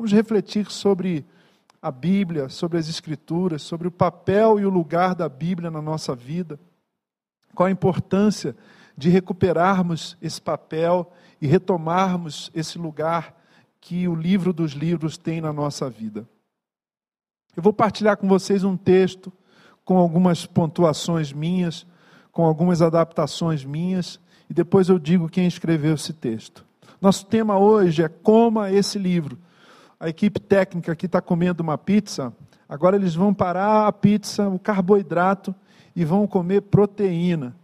[0.00, 1.26] Vamos refletir sobre
[1.82, 6.14] a Bíblia, sobre as Escrituras, sobre o papel e o lugar da Bíblia na nossa
[6.14, 6.58] vida.
[7.54, 8.56] Qual a importância
[8.96, 13.38] de recuperarmos esse papel e retomarmos esse lugar
[13.78, 16.26] que o livro dos livros tem na nossa vida.
[17.54, 19.30] Eu vou partilhar com vocês um texto
[19.84, 21.86] com algumas pontuações minhas,
[22.32, 26.64] com algumas adaptações minhas, e depois eu digo quem escreveu esse texto.
[27.02, 29.38] Nosso tema hoje é Coma esse livro
[30.00, 32.34] a equipe técnica aqui está comendo uma pizza,
[32.66, 35.54] agora eles vão parar a pizza, o carboidrato
[35.94, 37.54] e vão comer proteína.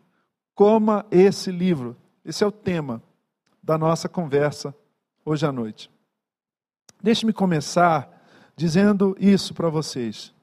[0.54, 1.96] Coma esse livro.
[2.22, 3.02] Esse é o tema
[3.62, 4.74] da nossa conversa
[5.24, 5.90] hoje à noite.
[7.02, 8.22] Deixe-me começar
[8.54, 10.34] dizendo isso para vocês.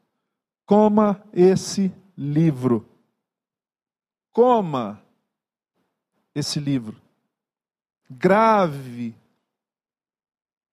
[0.66, 2.88] Coma esse livro.
[4.32, 5.00] Coma
[6.34, 6.96] esse livro.
[8.10, 9.16] Grave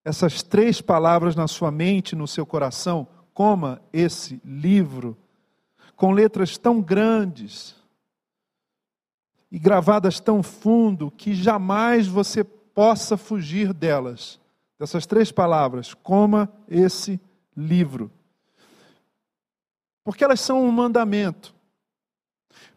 [0.05, 5.17] essas três palavras na sua mente, no seu coração, coma esse livro,
[5.95, 7.77] com letras tão grandes
[9.51, 14.41] e gravadas tão fundo que jamais você possa fugir delas.
[14.79, 17.21] Dessas três palavras, coma esse
[17.55, 18.11] livro.
[20.03, 21.55] Porque elas são um mandamento.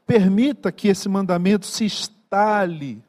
[0.06, 3.02] Permita que esse mandamento se instale,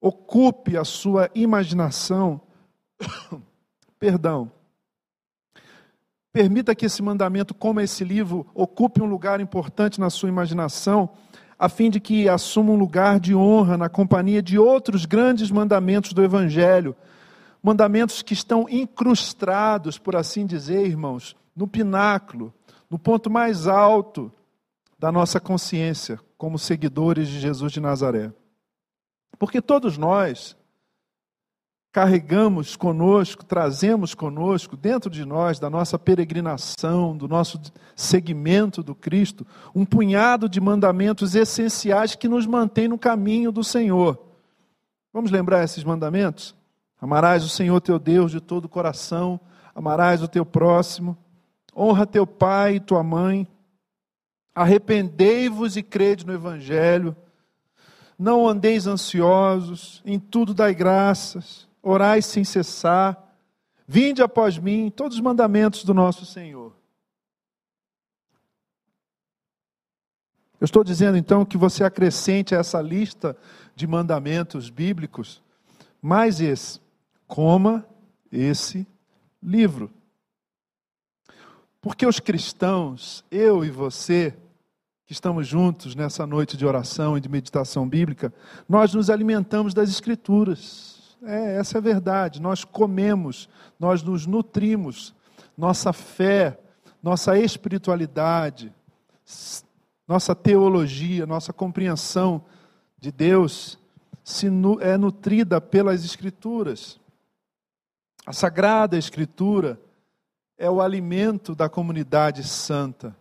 [0.00, 2.40] ocupe a sua imaginação
[3.98, 4.50] Perdão.
[6.32, 11.10] Permita que esse mandamento, como esse livro, ocupe um lugar importante na sua imaginação,
[11.58, 16.12] a fim de que assuma um lugar de honra na companhia de outros grandes mandamentos
[16.12, 16.94] do Evangelho.
[17.62, 22.54] Mandamentos que estão incrustados, por assim dizer, irmãos, no pináculo,
[22.88, 24.30] no ponto mais alto
[24.98, 28.32] da nossa consciência, como seguidores de Jesus de Nazaré.
[29.38, 30.56] Porque todos nós,
[31.90, 37.60] carregamos conosco, trazemos conosco, dentro de nós, da nossa peregrinação, do nosso
[37.96, 44.18] segmento do Cristo, um punhado de mandamentos essenciais que nos mantém no caminho do Senhor.
[45.12, 46.54] Vamos lembrar esses mandamentos?
[47.00, 49.40] Amarás o Senhor teu Deus de todo o coração,
[49.74, 51.16] amarás o teu próximo,
[51.74, 53.48] honra teu pai e tua mãe,
[54.54, 57.16] arrependei-vos e crede no Evangelho,
[58.18, 63.16] não andeis ansiosos, em tudo dai graças, orai sem cessar,
[63.86, 66.72] vinde após mim, todos os mandamentos do nosso Senhor.
[70.60, 73.36] Eu estou dizendo então que você acrescente a essa lista
[73.76, 75.40] de mandamentos bíblicos
[76.02, 76.80] mais esse:
[77.26, 77.86] coma
[78.30, 78.86] esse
[79.42, 79.90] livro.
[81.80, 84.36] Porque os cristãos, eu e você,
[85.06, 88.34] que estamos juntos nessa noite de oração e de meditação bíblica,
[88.68, 90.97] nós nos alimentamos das Escrituras.
[91.22, 92.40] É, essa é a verdade.
[92.40, 93.48] Nós comemos,
[93.78, 95.14] nós nos nutrimos,
[95.56, 96.58] nossa fé,
[97.02, 98.72] nossa espiritualidade,
[100.06, 102.44] nossa teologia, nossa compreensão
[102.98, 103.78] de Deus
[104.80, 107.00] é nutrida pelas Escrituras.
[108.26, 109.80] A Sagrada Escritura
[110.58, 113.16] é o alimento da comunidade santa,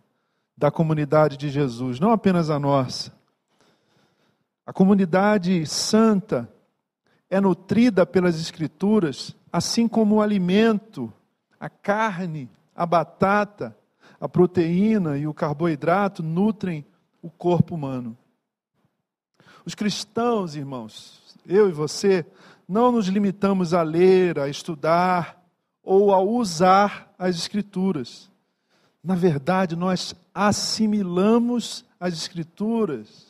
[0.55, 3.13] da comunidade de Jesus, não apenas a nossa.
[4.65, 6.49] A comunidade santa
[7.29, 11.11] é nutrida pelas Escrituras, assim como o alimento,
[11.59, 13.75] a carne, a batata,
[14.19, 16.85] a proteína e o carboidrato nutrem
[17.21, 18.17] o corpo humano.
[19.65, 22.25] Os cristãos, irmãos, eu e você,
[22.67, 25.43] não nos limitamos a ler, a estudar
[25.83, 28.29] ou a usar as Escrituras.
[29.03, 33.27] Na verdade, nós assimilamos as Escrituras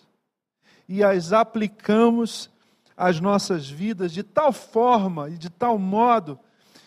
[0.87, 2.49] e as aplicamos
[2.97, 6.39] as nossas vidas de tal forma e de tal modo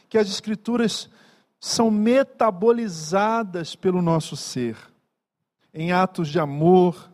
[0.09, 1.09] que as Escrituras
[1.61, 4.77] são metabolizadas pelo nosso ser,
[5.73, 7.09] em atos de amor,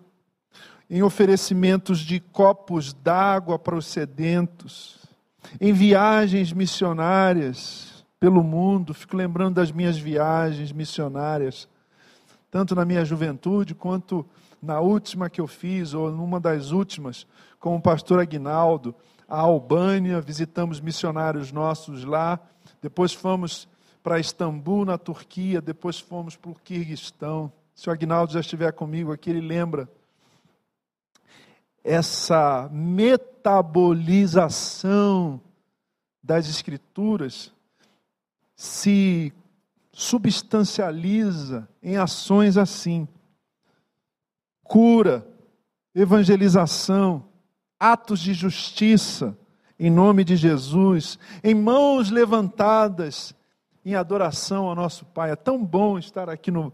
[0.88, 4.98] em oferecimentos de copos d'água para os sedentos,
[5.60, 8.94] em viagens missionárias pelo mundo.
[8.94, 11.68] Fico lembrando das minhas viagens missionárias,
[12.50, 14.24] tanto na minha juventude quanto
[14.62, 17.26] na última que eu fiz, ou numa das últimas,
[17.58, 18.94] com o pastor Aguinaldo,
[19.28, 22.38] a Albânia, visitamos missionários nossos lá,
[22.80, 23.68] depois fomos
[24.02, 27.52] para Istambul, na Turquia, depois fomos para o Quirguistão.
[27.74, 29.88] Se o Aguinaldo já estiver comigo aqui, ele lembra.
[31.82, 35.40] Essa metabolização
[36.22, 37.52] das Escrituras
[38.54, 39.32] se
[39.92, 43.08] substancializa em ações assim
[44.68, 45.26] cura,
[45.94, 47.24] evangelização,
[47.78, 49.36] atos de justiça,
[49.78, 53.34] em nome de Jesus, em mãos levantadas
[53.84, 55.30] em adoração ao nosso Pai.
[55.30, 56.72] É tão bom estar aqui no,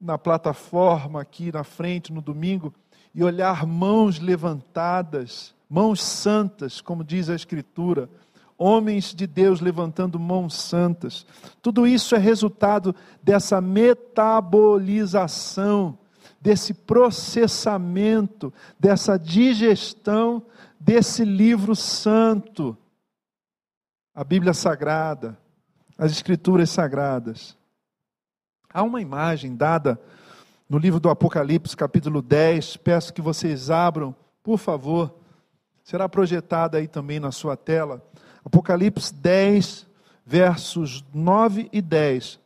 [0.00, 2.74] na plataforma, aqui na frente, no domingo,
[3.14, 8.08] e olhar mãos levantadas, mãos santas, como diz a Escritura,
[8.56, 11.26] homens de Deus levantando mãos santas.
[11.62, 15.98] Tudo isso é resultado dessa metabolização,
[16.48, 18.50] desse processamento,
[18.80, 20.46] dessa digestão
[20.80, 22.74] desse livro santo,
[24.14, 25.38] a Bíblia Sagrada,
[25.98, 27.54] as Escrituras Sagradas.
[28.72, 30.00] Há uma imagem dada
[30.66, 35.14] no livro do Apocalipse, capítulo 10, peço que vocês abram, por favor,
[35.84, 38.02] será projetada aí também na sua tela.
[38.42, 39.86] Apocalipse 10,
[40.24, 42.40] versos 9 e 10.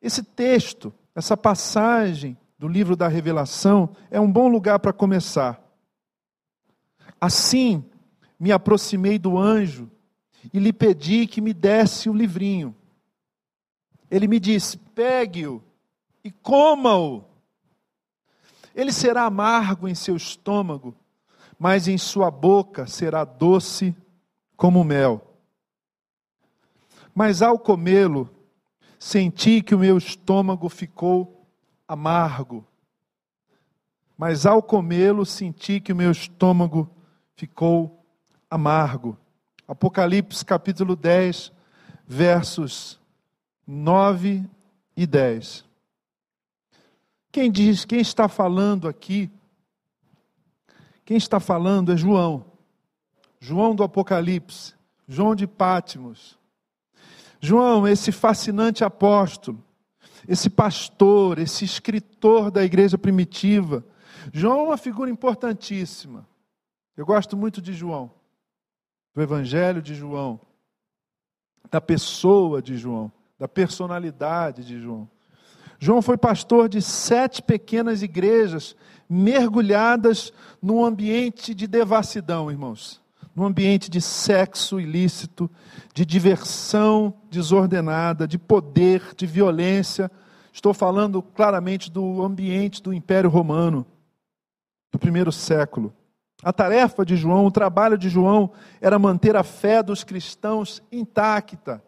[0.00, 5.62] Esse texto, essa passagem do livro da Revelação, é um bom lugar para começar.
[7.20, 7.84] Assim,
[8.38, 9.90] me aproximei do anjo
[10.52, 12.74] e lhe pedi que me desse o livrinho.
[14.10, 15.62] Ele me disse: pegue-o
[16.24, 17.24] e coma-o.
[18.74, 20.94] Ele será amargo em seu estômago,
[21.58, 23.94] mas em sua boca será doce
[24.56, 25.24] como mel.
[27.14, 28.30] Mas ao comê-lo,
[28.98, 31.37] senti que o meu estômago ficou
[31.88, 32.64] amargo.
[34.16, 36.90] Mas ao comê-lo, senti que o meu estômago
[37.34, 38.04] ficou
[38.50, 39.16] amargo.
[39.66, 41.52] Apocalipse capítulo 10,
[42.06, 43.00] versos
[43.66, 44.44] 9
[44.96, 45.64] e 10.
[47.30, 49.30] Quem diz, quem está falando aqui,
[51.04, 52.44] quem está falando é João.
[53.40, 54.74] João do Apocalipse,
[55.06, 56.36] João de Pátimos.
[57.40, 59.62] João, esse fascinante apóstolo,
[60.28, 63.82] esse pastor, esse escritor da igreja primitiva.
[64.30, 66.28] João é uma figura importantíssima.
[66.94, 68.10] Eu gosto muito de João,
[69.14, 70.38] do Evangelho de João,
[71.70, 75.08] da pessoa de João, da personalidade de João.
[75.78, 78.76] João foi pastor de sete pequenas igrejas
[79.08, 80.30] mergulhadas
[80.60, 83.00] num ambiente de devassidão, irmãos.
[83.38, 85.48] Num ambiente de sexo ilícito,
[85.94, 90.10] de diversão desordenada, de poder, de violência.
[90.52, 93.86] Estou falando claramente do ambiente do Império Romano,
[94.90, 95.94] do primeiro século.
[96.42, 98.50] A tarefa de João, o trabalho de João
[98.80, 101.80] era manter a fé dos cristãos intacta,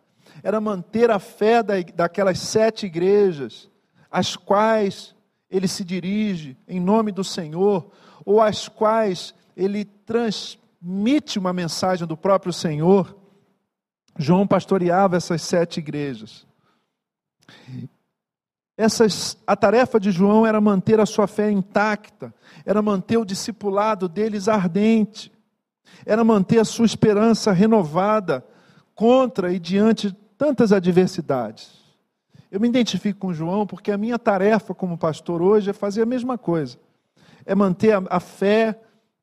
[0.45, 3.69] era manter a fé daquelas sete igrejas,
[4.09, 5.17] às quais
[5.51, 7.91] ele se dirige em nome do Senhor,
[8.25, 13.17] ou às quais ele transmite uma mensagem do próprio Senhor.
[14.19, 16.47] João pastoreava essas sete igrejas.
[18.77, 22.33] Essas, a tarefa de João era manter a sua fé intacta,
[22.65, 25.31] era manter o discipulado deles ardente,
[26.07, 28.43] era manter a sua esperança renovada
[28.95, 31.79] contra e diante tantas adversidades.
[32.51, 36.07] Eu me identifico com João porque a minha tarefa como pastor hoje é fazer a
[36.07, 36.79] mesma coisa,
[37.45, 38.81] é manter a, a fé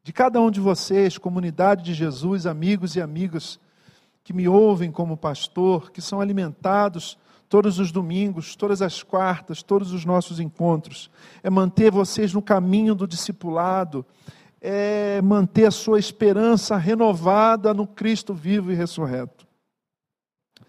[0.07, 3.59] de cada um de vocês, comunidade de Jesus, amigos e amigas
[4.23, 7.17] que me ouvem como pastor, que são alimentados
[7.49, 11.11] todos os domingos, todas as quartas, todos os nossos encontros.
[11.43, 14.05] É manter vocês no caminho do discipulado,
[14.61, 19.45] é manter a sua esperança renovada no Cristo vivo e ressurreto.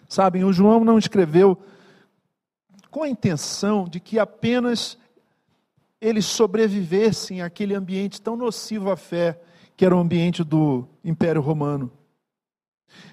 [0.08, 1.56] Sabem, o João não escreveu
[2.90, 4.98] com a intenção de que apenas
[6.00, 9.40] eles sobrevivessem àquele ambiente tão nocivo à fé,
[9.76, 11.90] que era o ambiente do Império Romano.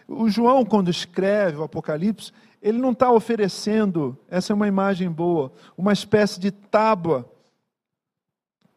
[0.08, 5.51] O João, quando escreve o Apocalipse, ele não está oferecendo, essa é uma imagem boa,
[5.77, 7.32] uma espécie de tábua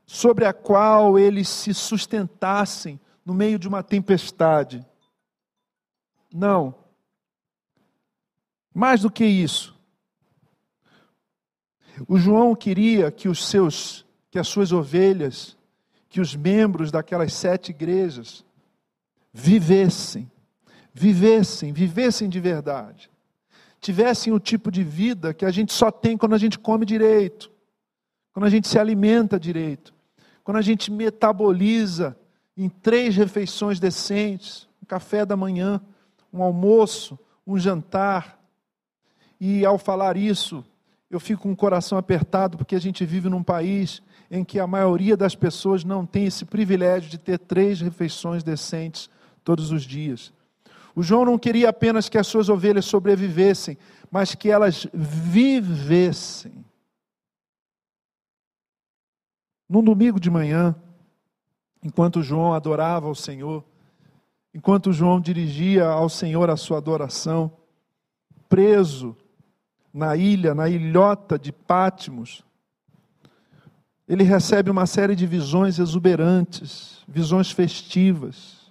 [0.04, 4.84] sobre a qual eles se sustentassem no meio de uma tempestade.
[6.32, 6.74] Não.
[8.74, 9.77] Mais do que isso.
[12.06, 15.56] O João queria que os seus, que as suas ovelhas,
[16.08, 18.44] que os membros daquelas sete igrejas
[19.32, 20.30] vivessem,
[20.92, 23.10] vivessem, vivessem de verdade
[23.80, 27.50] tivessem o tipo de vida que a gente só tem quando a gente come direito,
[28.32, 29.94] quando a gente se alimenta direito,
[30.42, 32.16] quando a gente metaboliza
[32.56, 35.80] em três refeições decentes, um café da manhã,
[36.32, 38.38] um almoço, um jantar.
[39.40, 40.64] E ao falar isso,
[41.10, 44.66] eu fico com o coração apertado porque a gente vive num país em que a
[44.66, 49.08] maioria das pessoas não tem esse privilégio de ter três refeições decentes
[49.42, 50.32] todos os dias.
[50.94, 53.78] O João não queria apenas que as suas ovelhas sobrevivessem,
[54.10, 56.52] mas que elas vivessem.
[59.68, 60.74] Num domingo de manhã,
[61.82, 63.64] enquanto João adorava ao Senhor,
[64.52, 67.52] enquanto João dirigia ao Senhor a sua adoração,
[68.48, 69.16] preso
[69.92, 72.44] na ilha, na ilhota de Pátimos,
[74.08, 78.70] ele recebe uma série de visões exuberantes, visões festivas,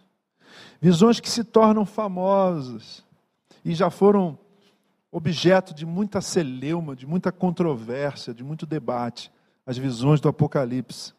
[0.81, 3.03] visões que se tornam famosas
[3.63, 4.37] e já foram
[5.11, 9.31] objeto de muita celeuma, de muita controvérsia, de muito debate,
[9.65, 11.13] as visões do Apocalipse.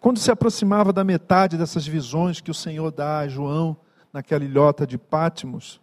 [0.00, 3.76] Quando se aproximava da metade dessas visões que o Senhor dá a João
[4.12, 5.80] naquela ilhota de Pátimos,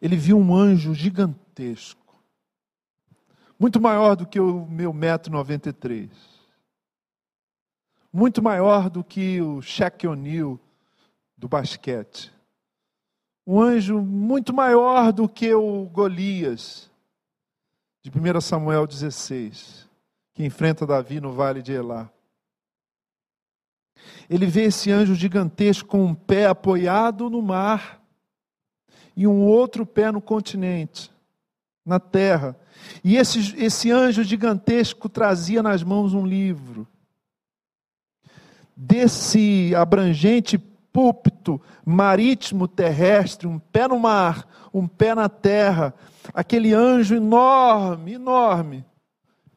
[0.00, 2.14] ele viu um anjo gigantesco,
[3.58, 6.10] muito maior do que o meu metro noventa e três,
[8.12, 10.60] muito maior do que o Shaquille O'Neal
[11.36, 12.32] do basquete,
[13.46, 16.90] um anjo muito maior do que o Golias
[18.02, 19.88] de 1 Samuel 16,
[20.34, 22.10] que enfrenta Davi no vale de Elá.
[24.28, 28.03] Ele vê esse anjo gigantesco com um pé apoiado no mar
[29.16, 31.10] e um outro pé no continente,
[31.84, 32.56] na terra.
[33.02, 36.86] E esse, esse anjo gigantesco trazia nas mãos um livro.
[38.76, 45.94] Desse abrangente púlpito marítimo terrestre, um pé no mar, um pé na terra,
[46.32, 48.84] aquele anjo enorme, enorme,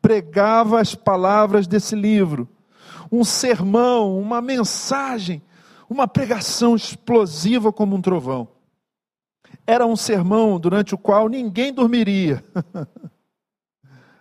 [0.01, 2.47] pregava as palavras desse livro.
[3.11, 5.41] Um sermão, uma mensagem,
[5.89, 8.49] uma pregação explosiva como um trovão.
[9.67, 12.41] Era um sermão durante o qual ninguém dormiria.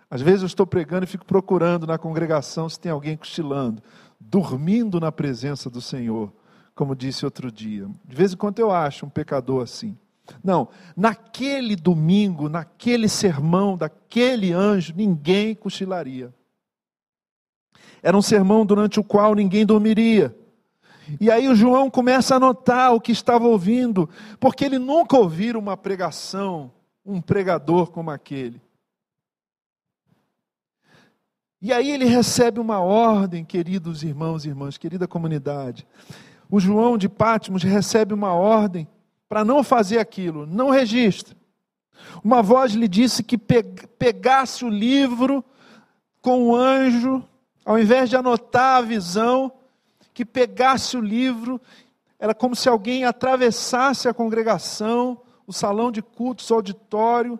[0.09, 3.81] Às vezes eu estou pregando e fico procurando na congregação se tem alguém cochilando,
[4.19, 6.33] dormindo na presença do Senhor,
[6.75, 7.89] como disse outro dia.
[8.05, 9.97] De vez em quando eu acho um pecador assim.
[10.43, 16.33] Não, naquele domingo, naquele sermão daquele anjo, ninguém cochilaria.
[18.03, 20.35] Era um sermão durante o qual ninguém dormiria.
[21.19, 24.09] E aí o João começa a notar o que estava ouvindo,
[24.39, 26.71] porque ele nunca ouviu uma pregação,
[27.05, 28.61] um pregador como aquele.
[31.61, 35.87] E aí ele recebe uma ordem, queridos irmãos e irmãs, querida comunidade.
[36.49, 38.87] O João de Pátimos recebe uma ordem
[39.27, 41.35] para não fazer aquilo, não registra.
[42.23, 45.43] Uma voz lhe disse que pegasse o livro
[46.21, 47.23] com o anjo,
[47.65, 49.51] ao invés de anotar a visão,
[50.17, 51.61] que pegasse o livro,
[52.17, 57.39] era como se alguém atravessasse a congregação, o salão de cultos, o auditório,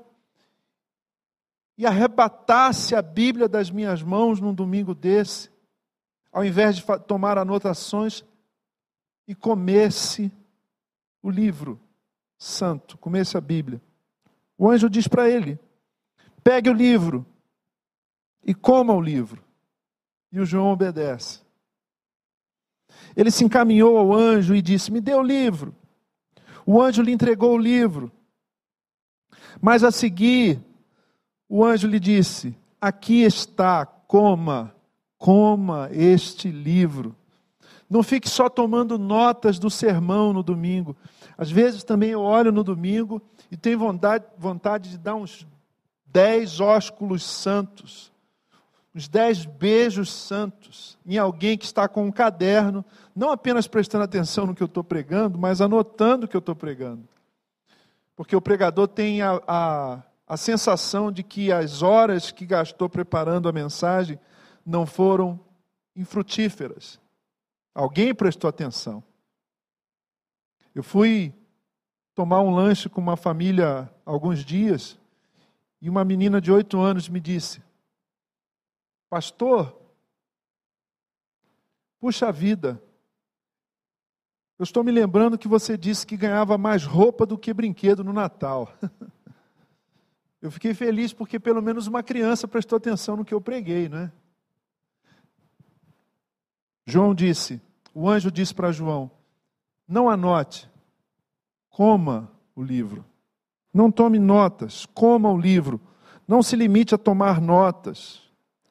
[1.75, 5.49] e arrebatasse a Bíblia das minhas mãos num domingo desse,
[6.31, 8.23] ao invés de tomar anotações,
[9.27, 10.31] e comesse
[11.23, 11.79] o livro
[12.37, 13.81] santo, comesse a Bíblia.
[14.55, 15.57] O anjo diz para ele:
[16.43, 17.25] pegue o livro
[18.43, 19.43] e coma o livro.
[20.31, 21.46] E o João obedece.
[23.17, 25.75] Ele se encaminhou ao anjo e disse: Me dê o livro.
[26.63, 28.11] O anjo lhe entregou o livro.
[29.59, 30.61] Mas a seguir,
[31.49, 34.71] o anjo lhe disse: Aqui está, coma,
[35.17, 37.15] coma este livro.
[37.89, 40.95] Não fique só tomando notas do sermão no domingo.
[41.35, 43.19] Às vezes também eu olho no domingo
[43.49, 45.47] e tenho vontade, vontade de dar uns
[46.05, 48.11] dez ósculos santos
[48.97, 52.83] uns dez beijos santos em alguém que está com um caderno,
[53.17, 56.55] não apenas prestando atenção no que eu estou pregando, mas anotando o que eu estou
[56.55, 57.09] pregando.
[58.15, 63.49] Porque o pregador tem a, a, a sensação de que as horas que gastou preparando
[63.49, 64.19] a mensagem
[64.63, 65.39] não foram
[65.95, 66.99] infrutíferas.
[67.73, 69.03] Alguém prestou atenção.
[70.75, 71.33] Eu fui
[72.13, 74.95] tomar um lanche com uma família alguns dias
[75.81, 77.63] e uma menina de oito anos me disse:
[79.09, 79.75] Pastor,
[81.99, 82.79] puxa vida,
[84.57, 88.13] eu estou me lembrando que você disse que ganhava mais roupa do que brinquedo no
[88.13, 88.71] Natal.
[90.39, 93.97] Eu fiquei feliz porque pelo menos uma criança prestou atenção no que eu preguei, não
[93.97, 94.11] é?
[96.85, 97.59] João disse,
[97.93, 99.09] o anjo disse para João:
[99.87, 100.69] Não anote,
[101.69, 103.03] coma o livro.
[103.73, 105.81] Não tome notas, coma o livro.
[106.27, 108.21] Não se limite a tomar notas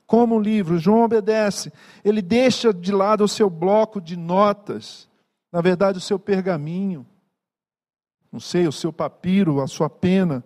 [0.06, 0.78] como um livro.
[0.78, 1.72] João obedece.
[2.04, 5.08] Ele deixa de lado o seu bloco de notas,
[5.56, 7.06] na verdade, o seu pergaminho,
[8.30, 10.44] não sei, o seu papiro, a sua pena.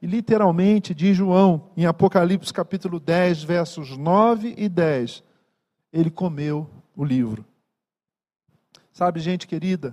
[0.00, 5.24] E literalmente, diz João, em Apocalipse capítulo 10, versos 9 e 10,
[5.92, 7.44] ele comeu o livro.
[8.92, 9.92] Sabe, gente querida,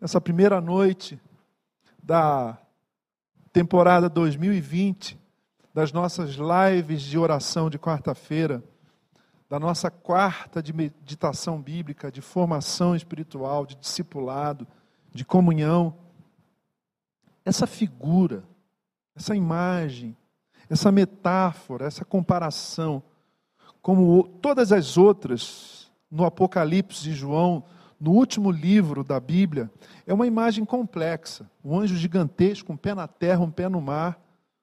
[0.00, 1.20] nessa primeira noite
[2.02, 2.56] da
[3.52, 5.20] temporada 2020,
[5.74, 8.64] das nossas lives de oração de quarta-feira,
[9.54, 14.66] da nossa quarta de meditação bíblica, de formação espiritual, de discipulado,
[15.12, 15.94] de comunhão.
[17.44, 18.42] Essa figura
[19.14, 20.16] essa imagem,
[20.68, 23.00] essa metáfora, essa comparação,
[23.80, 27.62] como todas as outras no Apocalipse de João,
[28.00, 29.70] no último livro da Bíblia,
[30.04, 31.48] é uma imagem complexa.
[31.64, 34.20] Um anjo gigantesco, um pé na terra, um pé no mar,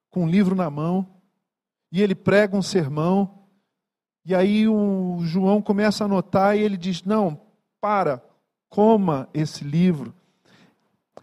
[0.09, 1.07] com um livro na mão,
[1.89, 3.40] e ele prega um sermão,
[4.25, 7.39] e aí o João começa a anotar e ele diz: Não,
[7.79, 8.21] para,
[8.69, 10.13] coma esse livro.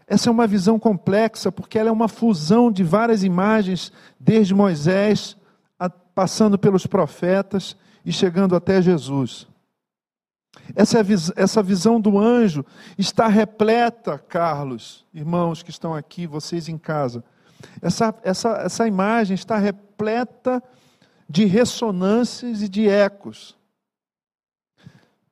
[0.05, 5.37] Essa é uma visão complexa, porque ela é uma fusão de várias imagens, desde Moisés,
[6.15, 9.47] passando pelos profetas e chegando até Jesus.
[10.75, 11.03] Essa, é
[11.35, 12.65] essa visão do anjo
[12.97, 17.23] está repleta, Carlos, irmãos que estão aqui, vocês em casa.
[17.81, 20.61] Essa, essa, essa imagem está repleta
[21.29, 23.55] de ressonâncias e de ecos,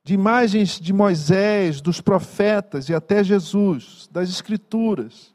[0.04, 5.34] de imagens de Moisés, dos profetas e até Jesus, das Escrituras.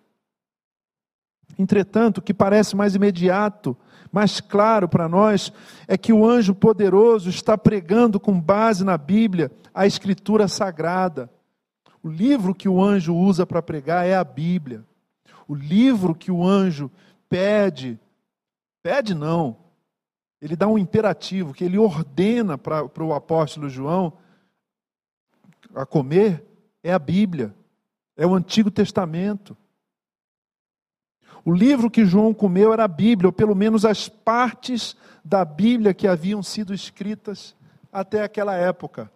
[1.59, 3.77] Entretanto, o que parece mais imediato
[4.11, 5.51] mais claro para nós
[5.87, 11.31] é que o anjo poderoso está pregando com base na Bíblia a Escritura Sagrada.
[12.01, 14.85] O livro que o anjo usa para pregar é a Bíblia.
[15.47, 16.91] O livro que o anjo
[17.27, 17.99] pede,
[18.83, 19.62] pede não,
[20.43, 24.11] ele dá um imperativo, que ele ordena para, o apóstolo João
[25.73, 26.43] a comer,
[26.83, 27.55] é a Bíblia,
[28.17, 29.55] é o Antigo Testamento.
[31.45, 35.93] O livro que João comeu era a Bíblia, ou pelo menos as partes da Bíblia
[35.93, 37.55] que haviam sido escritas
[37.89, 39.09] até aquela época.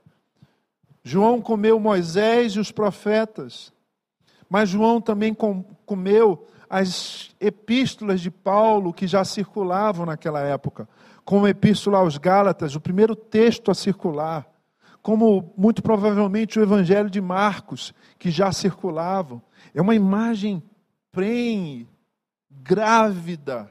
[1.04, 3.74] João comeu Moisés e os profetas,
[4.50, 5.36] mas João também
[5.86, 10.88] comeu as epístolas de Paulo que já circulavam naquela época,
[11.28, 14.50] como a epístola aos Gálatas, o primeiro texto a circular,
[15.02, 19.42] como muito provavelmente o evangelho de Marcos, que já circulavam.
[19.76, 20.64] É uma imagem
[21.12, 21.86] prenhe
[22.50, 23.70] grávida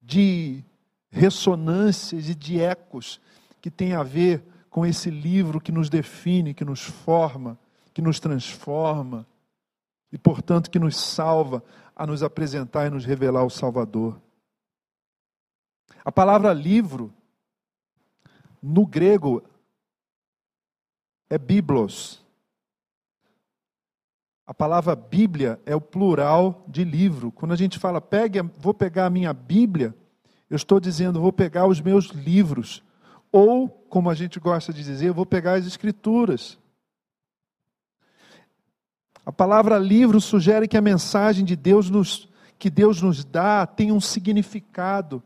[0.00, 0.62] de
[1.10, 3.20] ressonâncias e de ecos
[3.60, 7.58] que tem a ver com esse livro que nos define, que nos forma,
[7.92, 9.26] que nos transforma
[10.12, 11.64] e, portanto, que nos salva
[11.96, 14.20] a nos apresentar e nos revelar o Salvador.
[16.08, 17.12] A palavra livro,
[18.62, 19.42] no grego,
[21.28, 22.24] é biblos,
[24.46, 27.30] a palavra Bíblia é o plural de livro.
[27.30, 29.94] Quando a gente fala, pegue, vou pegar a minha Bíblia,
[30.48, 32.82] eu estou dizendo, vou pegar os meus livros.
[33.30, 36.58] Ou, como a gente gosta de dizer, vou pegar as Escrituras.
[39.26, 43.92] A palavra livro sugere que a mensagem de Deus nos, que Deus nos dá tem
[43.92, 45.22] um significado,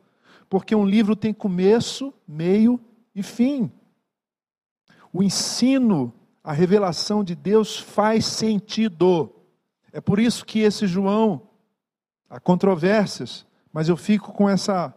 [0.53, 2.79] porque um livro tem começo, meio
[3.15, 3.73] e fim.
[5.11, 6.13] O ensino
[6.45, 9.35] a revelação de Deus faz sentido.
[9.91, 11.49] É por isso que esse João,
[12.29, 14.95] há controvérsias, mas eu fico com essa,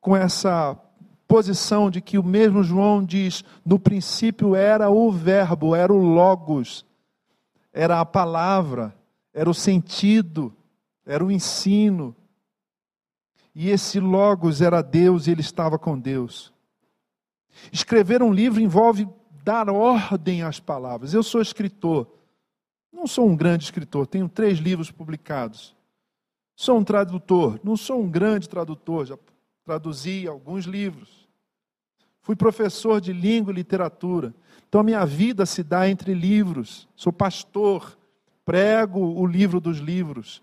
[0.00, 0.78] com essa
[1.26, 6.86] posição de que o mesmo João diz: no princípio era o Verbo, era o Logos,
[7.72, 8.94] era a palavra,
[9.34, 10.56] era o sentido,
[11.04, 12.14] era o ensino.
[13.54, 16.52] E esse Logos era Deus e ele estava com Deus.
[17.70, 19.08] Escrever um livro envolve
[19.44, 21.12] dar ordem às palavras.
[21.12, 22.06] Eu sou escritor,
[22.92, 25.74] não sou um grande escritor, tenho três livros publicados.
[26.54, 29.18] Sou um tradutor, não sou um grande tradutor, já
[29.64, 31.28] traduzi alguns livros.
[32.20, 34.32] Fui professor de língua e literatura.
[34.68, 36.88] Então a minha vida se dá entre livros.
[36.94, 37.98] Sou pastor,
[38.44, 40.42] prego o livro dos livros.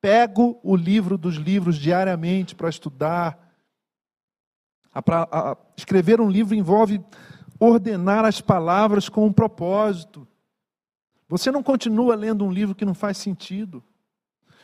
[0.00, 3.52] Pego o livro dos livros diariamente para estudar.
[5.76, 7.00] escrever um livro envolve
[7.58, 10.26] ordenar as palavras com um propósito.
[11.28, 13.82] Você não continua lendo um livro que não faz sentido.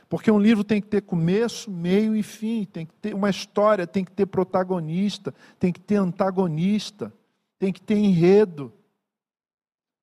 [0.09, 3.87] Porque um livro tem que ter começo, meio e fim, tem que ter uma história,
[3.87, 7.13] tem que ter protagonista, tem que ter antagonista,
[7.59, 8.73] tem que ter enredo,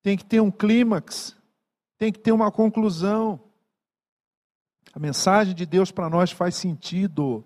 [0.02, 1.36] tem que ter um clímax,
[1.98, 3.40] tem que ter uma conclusão.
[4.94, 7.46] A mensagem de Deus para nós faz sentido.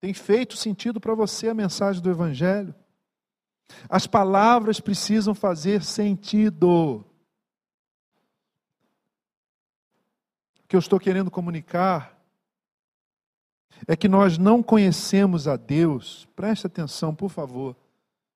[0.00, 2.74] Tem feito sentido para você a mensagem do Evangelho?
[3.88, 7.04] As palavras precisam fazer sentido.
[10.62, 12.18] O que eu estou querendo comunicar
[13.86, 16.26] é que nós não conhecemos a Deus.
[16.34, 17.76] Preste atenção, por favor.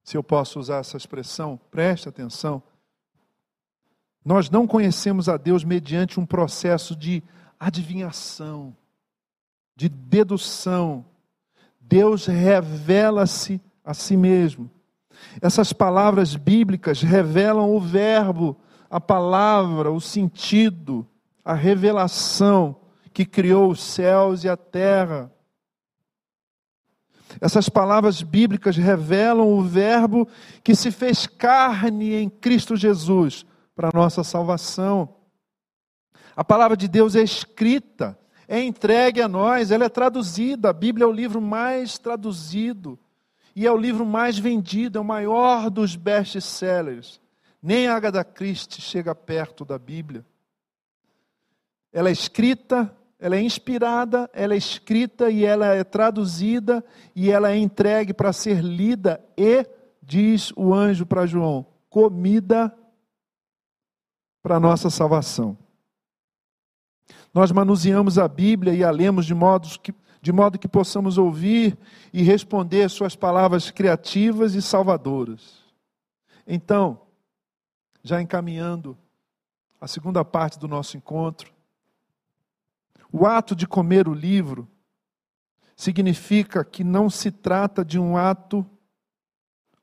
[0.03, 2.63] Se eu posso usar essa expressão, preste atenção.
[4.25, 7.23] Nós não conhecemos a Deus mediante um processo de
[7.59, 8.77] adivinhação,
[9.75, 11.05] de dedução.
[11.81, 14.71] Deus revela-se a si mesmo.
[15.41, 18.57] Essas palavras bíblicas revelam o verbo,
[18.91, 21.07] a palavra, o sentido,
[21.45, 22.77] a revelação
[23.13, 25.33] que criou os céus e a terra.
[27.41, 30.27] Essas palavras bíblicas revelam o Verbo
[30.63, 33.45] que se fez carne em Cristo Jesus
[33.75, 35.17] para nossa salvação.
[36.39, 40.71] A palavra de Deus é escrita, é entregue a nós, ela é traduzida.
[40.71, 42.97] A Bíblia é o livro mais traduzido
[43.57, 47.21] e é o livro mais vendido, é o maior dos best-sellers.
[47.61, 50.25] Nem Agatha Christie chega perto da Bíblia.
[51.93, 56.85] Ela é escrita, ela é inspirada, ela é escrita e ela é traduzida
[57.17, 59.67] e ela é entregue para ser lida e,
[60.01, 62.73] diz o anjo para João, comida
[64.41, 65.59] para nossa salvação.
[67.33, 71.77] Nós manuseamos a Bíblia e a lemos de modo que, de modo que possamos ouvir
[72.13, 75.63] e responder suas palavras criativas e salvadoras.
[76.47, 77.01] Então,
[78.03, 78.97] já encaminhando
[79.81, 81.53] a segunda parte do nosso encontro,
[83.13, 84.69] o ato de comer o livro
[85.77, 88.67] significa que não se trata de um ato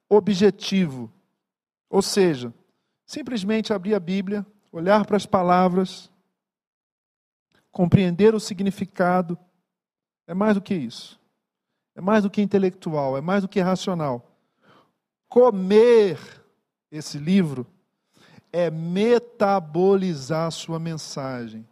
[0.09, 1.11] objetivo,
[1.89, 2.53] ou seja,
[3.05, 6.11] simplesmente abrir a Bíblia, olhar para as palavras,
[7.75, 9.37] compreender o significado,
[10.25, 11.19] é mais do que isso.
[11.93, 14.31] É mais do que intelectual, é mais do que racional.
[15.27, 16.17] Comer
[16.89, 17.67] esse livro
[18.49, 21.67] é metabolizar sua mensagem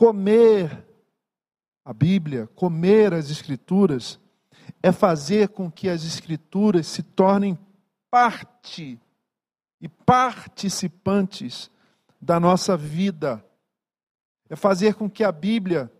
[0.00, 0.82] Comer
[1.84, 4.18] a Bíblia, comer as Escrituras,
[4.82, 7.58] é fazer com que as Escrituras se tornem
[8.10, 8.98] parte
[9.78, 11.70] e participantes
[12.20, 13.44] da nossa vida.
[14.48, 15.90] É fazer com que a Bíblia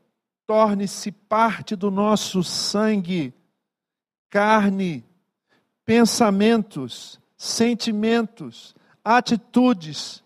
[0.47, 3.33] torne-se parte do nosso sangue,
[4.29, 5.05] carne,
[5.85, 10.23] pensamentos, sentimentos, atitudes,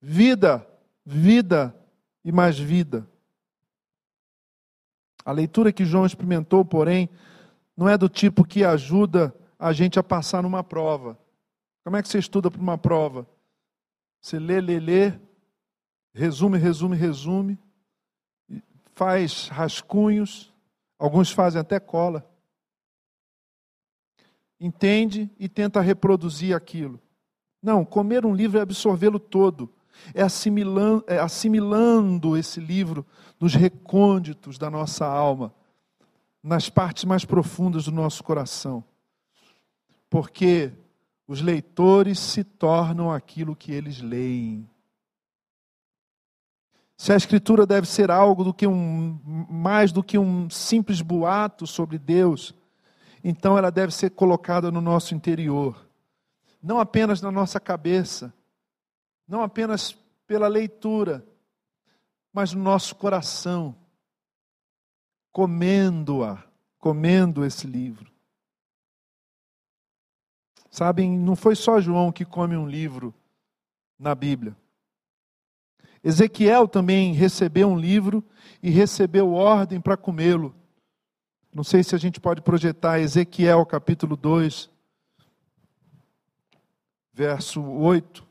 [0.00, 0.66] vida,
[1.06, 1.74] vida
[2.24, 3.06] e mais vida.
[5.24, 7.08] A leitura que João experimentou, porém,
[7.76, 11.18] não é do tipo que ajuda a gente a passar numa prova.
[11.84, 13.26] Como é que você estuda para uma prova?
[14.20, 15.12] Você lê, lê, lê,
[16.12, 17.58] resume, resume, resume,
[18.94, 20.52] faz rascunhos,
[20.98, 22.28] alguns fazem até cola.
[24.58, 27.00] Entende e tenta reproduzir aquilo.
[27.62, 29.72] Não, comer um livro é absorvê-lo todo
[30.14, 33.06] é assimilando, é assimilando esse livro
[33.38, 35.54] nos recônditos da nossa alma,
[36.42, 38.84] nas partes mais profundas do nosso coração.
[40.08, 40.72] Porque
[41.26, 44.68] os leitores se tornam aquilo que eles leem.
[47.00, 51.66] Se a escritura deve ser algo do que um mais do que um simples boato
[51.66, 52.54] sobre Deus,
[53.24, 55.88] então ela deve ser colocada no nosso interior,
[56.62, 58.34] não apenas na nossa cabeça,
[59.26, 61.26] não apenas pela leitura,
[62.34, 63.74] mas no nosso coração,
[65.32, 66.44] comendo-a,
[66.78, 68.12] comendo esse livro.
[70.70, 73.14] Sabem, não foi só João que come um livro
[73.98, 74.54] na Bíblia.
[76.02, 78.24] Ezequiel também recebeu um livro
[78.62, 80.54] e recebeu ordem para comê-lo.
[81.52, 84.70] Não sei se a gente pode projetar Ezequiel capítulo 2,
[87.12, 88.26] verso 8.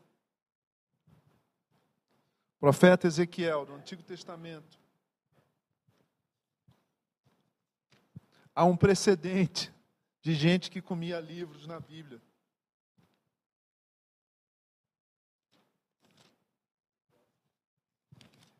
[2.59, 4.79] Profeta Ezequiel, do Antigo Testamento.
[8.55, 9.71] Há um precedente
[10.21, 12.21] de gente que comia livros na Bíblia.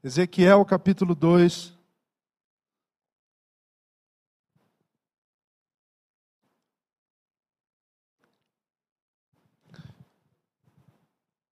[0.01, 1.77] Ezequiel capítulo 2.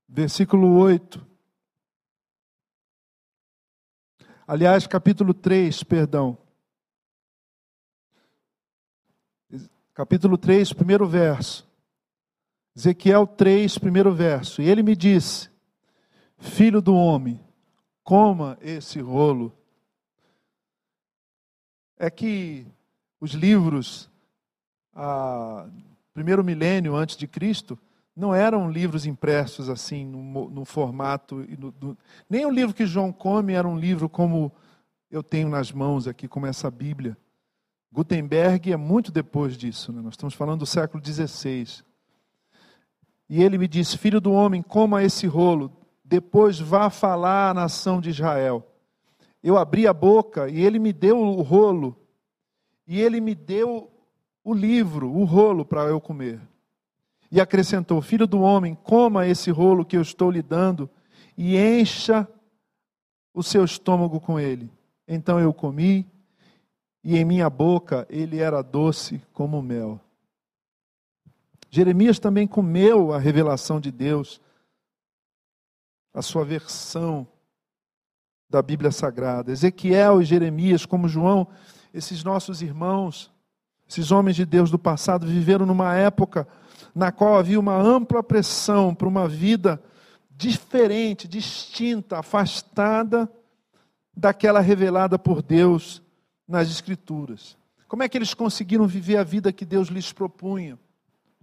[0.08, 1.28] Versículo 8.
[4.48, 6.38] Aliás, capítulo 3, perdão.
[9.94, 11.70] Capítulo 3, primeiro verso.
[12.74, 14.62] Ezequiel 3, primeiro verso.
[14.62, 15.52] E ele me disse:
[16.38, 17.47] Filho do homem,
[18.08, 19.52] coma esse rolo.
[22.00, 22.66] É que
[23.20, 24.10] os livros,
[24.96, 25.68] a,
[26.14, 27.78] primeiro milênio antes de Cristo,
[28.16, 31.46] não eram livros impressos assim, no, no formato.
[31.60, 31.98] No,
[32.30, 34.54] nem o livro que João come era um livro como
[35.12, 37.18] eu tenho nas mãos aqui, como essa Bíblia.
[37.92, 40.00] Gutenberg é muito depois disso, né?
[40.02, 41.84] nós estamos falando do século XVI.
[43.30, 45.70] E ele me disse: Filho do homem, coma esse rolo,
[46.08, 48.66] depois vá falar à nação de Israel.
[49.44, 51.96] Eu abri a boca e ele me deu o rolo,
[52.88, 53.92] e ele me deu
[54.44, 56.40] o livro, o rolo para eu comer.
[57.30, 60.90] E acrescentou: Filho do homem, coma esse rolo que eu estou lhe dando
[61.38, 62.26] e encha
[63.34, 64.72] o seu estômago com ele.
[65.06, 66.10] Então eu comi,
[67.04, 70.00] e em minha boca ele era doce como mel.
[71.70, 74.42] Jeremias também comeu a revelação de Deus,
[76.18, 77.28] a sua versão
[78.50, 79.52] da Bíblia Sagrada.
[79.52, 81.48] Ezequiel e Jeremias, como João,
[81.94, 83.32] esses nossos irmãos,
[83.88, 86.48] esses homens de Deus do passado, viveram numa época
[86.96, 89.80] na qual havia uma ampla pressão para uma vida
[90.32, 93.32] diferente, distinta, afastada
[94.16, 96.02] daquela revelada por Deus
[96.48, 97.56] nas Escrituras.
[97.88, 100.80] Como é que eles conseguiram viver a vida que Deus lhes propunha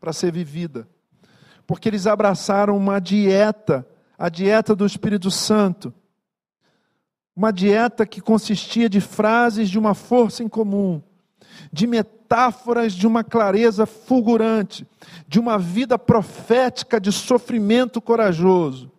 [0.00, 0.88] para ser vivida?
[1.64, 3.86] Porque eles abraçaram uma dieta,
[4.18, 5.92] a dieta do Espírito Santo.
[7.36, 11.02] Uma dieta que consistia de frases de uma força em comum,
[11.72, 14.86] de metáforas de uma clareza fulgurante,
[15.26, 18.90] de uma vida profética de sofrimento corajoso.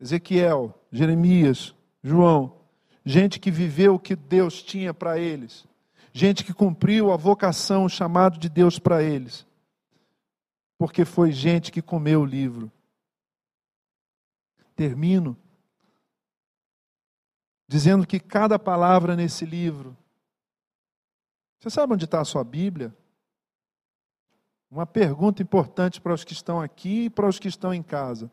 [0.00, 2.56] Ezequiel, Jeremias, João,
[3.04, 5.64] gente que viveu o que Deus tinha para eles,
[6.12, 9.45] gente que cumpriu a vocação, o chamado de Deus para eles,
[10.78, 12.70] porque foi gente que comeu o livro.
[14.74, 15.36] Termino
[17.68, 19.96] dizendo que cada palavra nesse livro.
[21.58, 22.96] Você sabe onde está a sua Bíblia?
[24.70, 28.30] Uma pergunta importante para os que estão aqui e para os que estão em casa.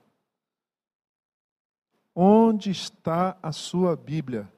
[2.15, 4.51] Onde está a sua Bíblia?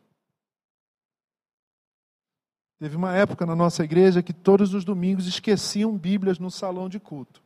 [2.77, 6.99] Teve uma época na nossa igreja que todos os domingos esqueciam Bíblias no salão de
[6.99, 7.44] culto.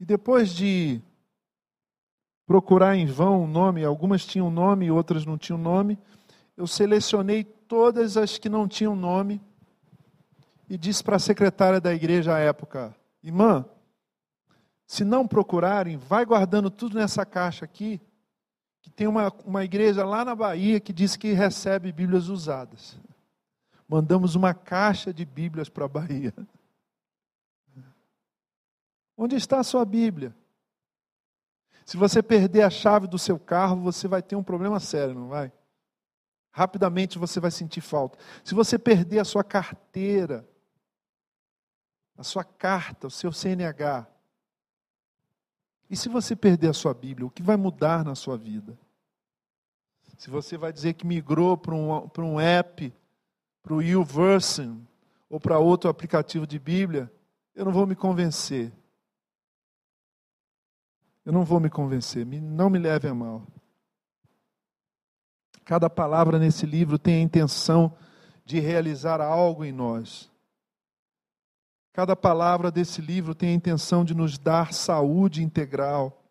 [0.00, 1.00] E depois de
[2.46, 5.98] procurar em vão um nome, algumas tinham nome e outras não tinham nome,
[6.56, 9.40] eu selecionei todas as que não tinham nome
[10.68, 13.64] e disse para a secretária da igreja à época: Irmã,
[14.86, 18.00] se não procurarem, vai guardando tudo nessa caixa aqui,
[18.80, 22.98] que tem uma, uma igreja lá na Bahia que diz que recebe Bíblias usadas.
[23.86, 26.32] Mandamos uma caixa de Bíblias para a Bahia.
[29.20, 30.32] Onde está a sua Bíblia?
[31.84, 35.26] Se você perder a chave do seu carro, você vai ter um problema sério, não
[35.26, 35.50] vai?
[36.52, 38.16] Rapidamente você vai sentir falta.
[38.44, 40.48] Se você perder a sua carteira,
[42.16, 44.06] a sua carta, o seu CNH,
[45.90, 48.78] e se você perder a sua Bíblia, o que vai mudar na sua vida?
[50.16, 52.94] Se você vai dizer que migrou para um, para um app,
[53.62, 54.78] para o YouVersion,
[55.28, 57.12] ou para outro aplicativo de Bíblia,
[57.54, 58.72] eu não vou me convencer.
[61.28, 63.46] Eu não vou me convencer, não me leve a mal.
[65.62, 67.94] Cada palavra nesse livro tem a intenção
[68.46, 70.30] de realizar algo em nós.
[71.92, 76.24] Cada palavra desse livro tem a intenção de nos dar saúde integral.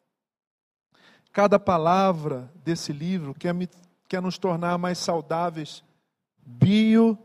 [1.31, 3.69] Cada palavra desse livro quer, me,
[4.07, 5.83] quer nos tornar mais saudáveis
[6.43, 7.15] bio,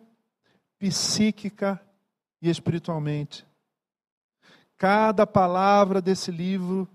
[0.78, 1.80] psíquica
[2.42, 3.46] e espiritualmente.
[4.76, 6.86] Cada palavra desse livro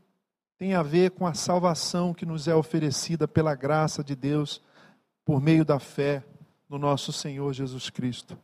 [0.57, 4.61] tem a ver com a salvação que nos é oferecida pela graça de Deus
[5.23, 6.23] por meio da fé
[6.67, 8.37] no nosso Senhor Jesus Cristo.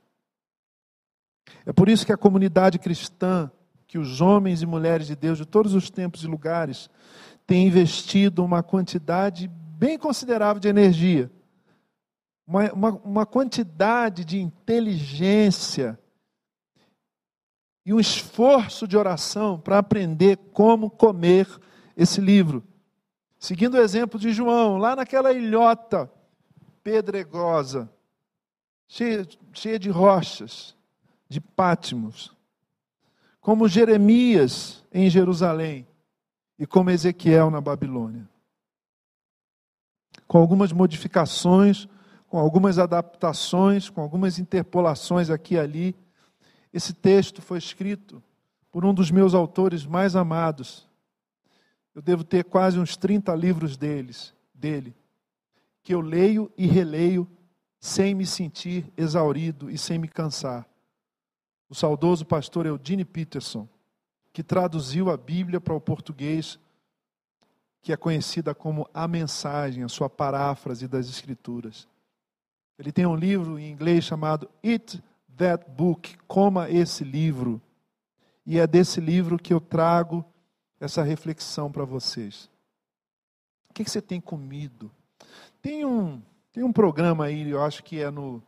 [1.66, 3.52] É por isso que a comunidade cristã,
[3.88, 6.90] que os homens e mulheres de Deus de todos os tempos e lugares,
[7.48, 11.32] têm investido uma quantidade bem considerável de energia,
[12.46, 16.00] uma, uma, uma quantidade de inteligência
[17.86, 21.48] e um esforço de oração para aprender como comer
[21.96, 22.64] esse livro.
[23.40, 26.10] Seguindo o exemplo de João, lá naquela ilhota
[26.84, 27.90] pedregosa,
[28.88, 30.76] cheia, cheia de rochas,
[31.28, 32.36] de Pátimos,
[33.42, 35.88] como Jeremias em Jerusalém
[36.58, 38.28] e como Ezequiel na Babilônia.
[40.28, 41.88] Com algumas modificações,
[42.28, 45.96] com algumas adaptações, com algumas interpolações aqui e ali,
[46.74, 48.24] esse texto foi escrito
[48.72, 50.88] por um dos meus autores mais amados.
[51.94, 54.96] Eu devo ter quase uns 30 livros deles, dele,
[55.82, 57.28] que eu leio e releio
[57.80, 60.68] sem me sentir exaurido e sem me cansar
[61.74, 63.68] o saudoso pastor Eudine Peterson,
[64.32, 66.60] que traduziu a Bíblia para o português,
[67.82, 71.88] que é conhecida como A Mensagem, a sua paráfrase das Escrituras.
[72.78, 75.02] Ele tem um livro em inglês chamado Eat
[75.36, 77.60] That Book, Coma Esse Livro.
[78.46, 80.24] E é desse livro que eu trago
[80.84, 82.50] essa reflexão para vocês.
[83.70, 84.92] O que, que você tem comido?
[85.62, 88.44] Tem um, tem um programa aí, eu acho que é no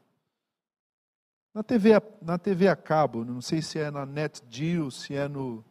[1.54, 5.64] na TV, na TV a cabo, não sei se é na NetGeo, se é no.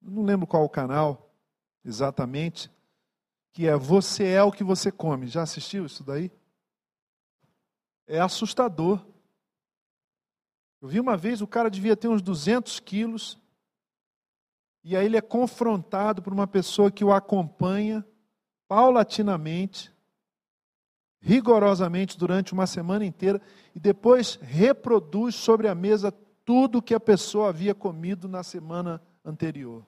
[0.00, 1.30] Não lembro qual o canal
[1.84, 2.70] exatamente,
[3.52, 5.26] que é Você é o que você come.
[5.26, 6.32] Já assistiu isso daí?
[8.06, 9.04] É assustador.
[10.80, 13.38] Eu vi uma vez, o cara devia ter uns 200 quilos,
[14.82, 18.04] e aí ele é confrontado por uma pessoa que o acompanha
[18.66, 19.92] paulatinamente,
[21.20, 23.40] rigorosamente durante uma semana inteira,
[23.74, 26.12] e depois reproduz sobre a mesa
[26.44, 29.84] tudo que a pessoa havia comido na semana anterior.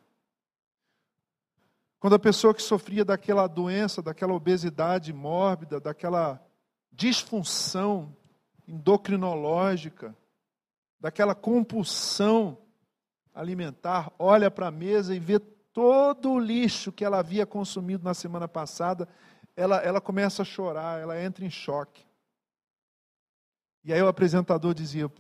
[1.99, 6.43] Quando a pessoa que sofria daquela doença, daquela obesidade mórbida, daquela
[6.91, 8.17] disfunção
[8.67, 10.17] endocrinológica,
[10.99, 12.59] daquela compulsão
[13.35, 15.39] alimentar, olha para a mesa e vê
[15.73, 19.09] todo o lixo que ela havia consumido na semana passada,
[19.57, 22.05] ela, ela começa a chorar, ela entra em choque.
[23.85, 25.11] E aí o apresentador dizia: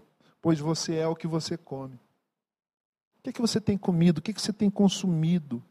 [0.40, 1.96] Pois você é o que você come.
[3.18, 4.18] O que, é que você tem comido?
[4.18, 5.62] O que, é que você tem consumido?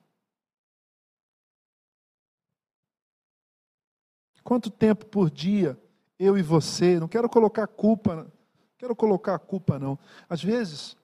[4.44, 5.78] Quanto tempo por dia
[6.18, 8.32] eu e você, não quero colocar culpa,
[8.78, 9.98] quero colocar culpa não.
[10.28, 10.98] Às vezes,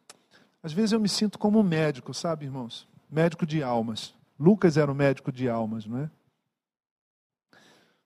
[0.66, 2.88] às vezes eu me sinto como um médico, sabe, irmãos?
[3.08, 4.16] Médico de almas.
[4.40, 6.10] Lucas era um médico de almas, não é?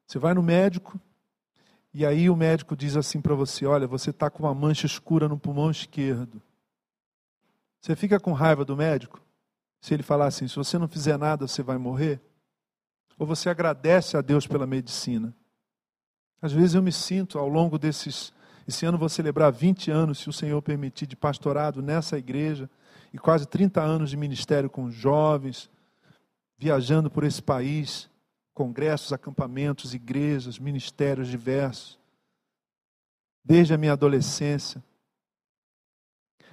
[0.06, 1.00] Você vai no médico
[1.94, 5.30] e aí o médico diz assim para você: Olha, você está com uma mancha escura
[5.30, 6.42] no pulmão esquerdo.
[7.80, 9.22] Você fica com raiva do médico?
[9.80, 12.20] Se ele falar assim: Se você não fizer nada, você vai morrer?
[13.18, 15.34] Ou você agradece a Deus pela medicina?
[16.42, 18.34] Às vezes eu me sinto, ao longo desses.
[18.70, 22.70] Esse ano vou celebrar 20 anos, se o Senhor permitir, de pastorado nessa igreja,
[23.12, 25.72] e quase 30 anos de ministério com jovens,
[26.56, 28.08] viajando por esse país,
[28.54, 31.98] congressos, acampamentos, igrejas, ministérios diversos,
[33.44, 34.84] desde a minha adolescência.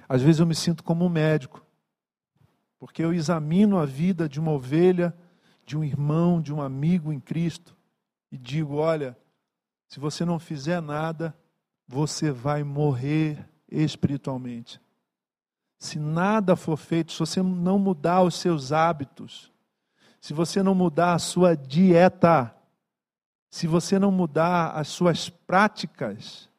[0.09, 1.63] Às vezes eu me sinto como um médico,
[2.79, 5.15] porque eu examino a vida de uma ovelha
[5.63, 7.77] de um irmão, de um amigo em Cristo
[8.31, 9.15] e digo: olha,
[9.87, 11.37] se você não fizer nada,
[11.87, 14.81] você vai morrer espiritualmente.
[15.79, 19.51] Se nada for feito, se você não mudar os seus hábitos,
[20.19, 22.53] se você não mudar a sua dieta,
[23.49, 26.49] se você não mudar as suas práticas,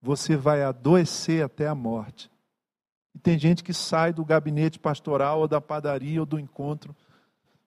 [0.00, 2.30] você vai adoecer até a morte.
[3.14, 6.94] E tem gente que sai do gabinete pastoral ou da padaria ou do encontro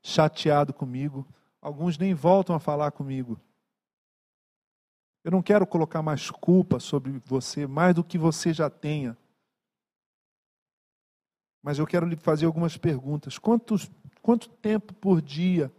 [0.01, 1.27] chateado comigo.
[1.61, 3.39] Alguns nem voltam a falar comigo.
[5.25, 9.17] Eu não quero colocar mais culpa sobre você, mais do que você já tenha.
[11.63, 13.39] Mas eu quero lhe fazer algumas perguntas.
[13.39, 13.89] Quantos,
[14.21, 15.73] quanto tempo por dia?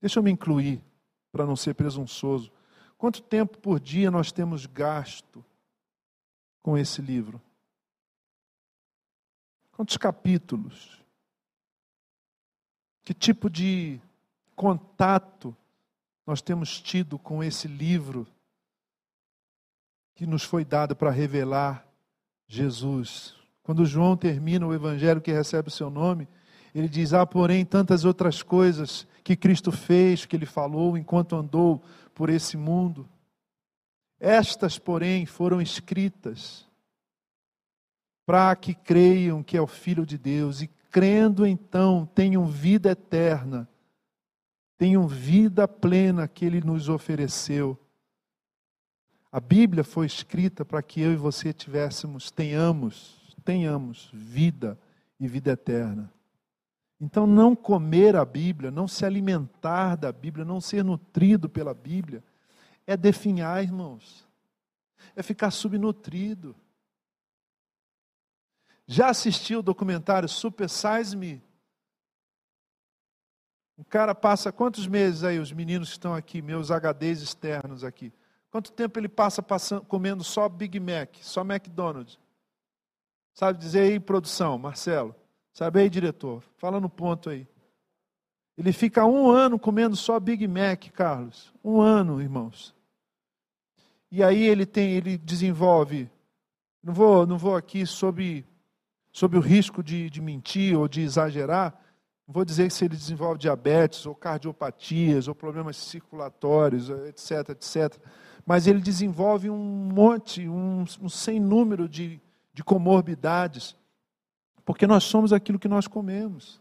[0.00, 0.82] Deixa eu me incluir,
[1.30, 2.50] para não ser presunçoso.
[2.96, 5.44] Quanto tempo por dia nós temos gasto
[6.62, 7.38] com esse livro?
[9.72, 11.04] Quantos capítulos?
[13.02, 14.00] Que tipo de
[14.54, 15.54] contato
[16.26, 18.26] nós temos tido com esse livro
[20.14, 21.86] que nos foi dado para revelar
[22.48, 23.36] Jesus?
[23.62, 26.28] Quando João termina o evangelho que recebe o seu nome,
[26.74, 31.82] ele diz: Há, porém, tantas outras coisas que Cristo fez, que ele falou enquanto andou
[32.14, 33.08] por esse mundo.
[34.20, 36.66] Estas, porém, foram escritas
[38.26, 43.68] para que creiam que é o Filho de Deus e crendo então, tenham vida eterna,
[44.76, 47.78] tenham vida plena que Ele nos ofereceu.
[49.30, 54.78] A Bíblia foi escrita para que eu e você tivéssemos, tenhamos, tenhamos vida
[55.18, 56.12] e vida eterna.
[57.00, 62.24] Então, não comer a Bíblia, não se alimentar da Bíblia, não ser nutrido pela Bíblia,
[62.86, 64.26] é definhar, irmãos,
[65.14, 66.56] é ficar subnutrido.
[68.86, 71.42] Já assistiu o documentário Super Size Me?
[73.78, 78.12] Um cara passa quantos meses aí, os meninos que estão aqui, meus HDs externos aqui?
[78.50, 82.18] Quanto tempo ele passa passando, comendo só Big Mac, só McDonald's?
[83.34, 85.14] Sabe dizer aí, produção, Marcelo?
[85.52, 86.42] Sabe aí, diretor?
[86.56, 87.46] Fala no ponto aí.
[88.56, 91.52] Ele fica um ano comendo só Big Mac, Carlos.
[91.62, 92.74] Um ano, irmãos.
[94.10, 96.10] E aí ele tem, ele desenvolve.
[96.82, 98.46] Não vou, não vou aqui sobre
[99.12, 101.74] sob o risco de, de mentir ou de exagerar,
[102.26, 107.96] não vou dizer se ele desenvolve diabetes ou cardiopatias ou problemas circulatórios, etc, etc.
[108.44, 112.20] Mas ele desenvolve um monte, um, um sem número de,
[112.52, 113.76] de comorbidades,
[114.64, 116.60] porque nós somos aquilo que nós comemos.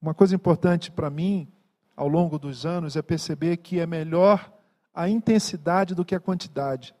[0.00, 1.50] Uma coisa importante para mim,
[1.96, 4.52] ao longo dos anos, é perceber que é melhor
[4.92, 6.94] a intensidade do que a quantidade.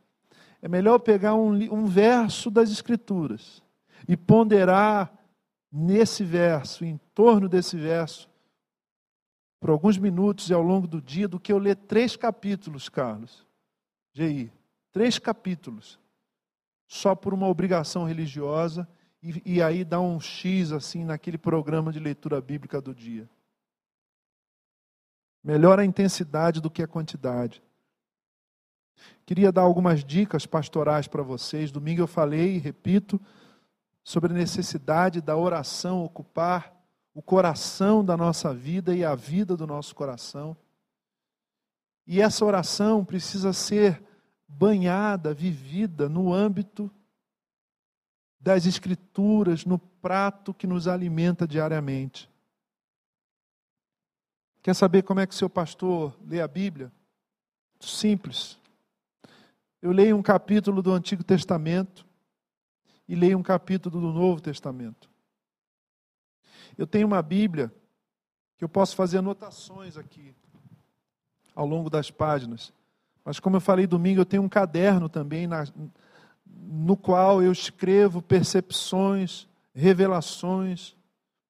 [0.62, 3.62] É melhor pegar um, um verso das Escrituras
[4.06, 5.12] e ponderar
[5.70, 8.28] nesse verso, em torno desse verso,
[9.60, 13.46] por alguns minutos e ao longo do dia, do que eu ler três capítulos, Carlos.
[14.12, 14.52] GI,
[14.92, 15.98] três capítulos,
[16.86, 18.88] só por uma obrigação religiosa,
[19.22, 23.28] e, e aí dar um X assim naquele programa de leitura bíblica do dia.
[25.42, 27.62] Melhor a intensidade do que a quantidade.
[29.24, 31.70] Queria dar algumas dicas pastorais para vocês.
[31.70, 33.20] Domingo eu falei e repito
[34.08, 36.74] sobre a necessidade da oração ocupar
[37.12, 40.56] o coração da nossa vida e a vida do nosso coração.
[42.06, 44.02] E essa oração precisa ser
[44.48, 46.90] banhada, vivida no âmbito
[48.40, 52.30] das Escrituras, no prato que nos alimenta diariamente.
[54.62, 56.90] Quer saber como é que seu pastor lê a Bíblia?
[57.78, 58.58] Simples.
[59.82, 62.07] Eu leio um capítulo do Antigo Testamento
[63.08, 65.10] e leio um capítulo do Novo Testamento.
[66.76, 67.72] Eu tenho uma Bíblia
[68.56, 70.34] que eu posso fazer anotações aqui
[71.54, 72.72] ao longo das páginas.
[73.24, 75.64] Mas como eu falei domingo, eu tenho um caderno também na,
[76.46, 80.96] no qual eu escrevo percepções, revelações,